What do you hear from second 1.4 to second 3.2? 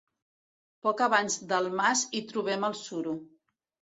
del mas hi trobem el suro.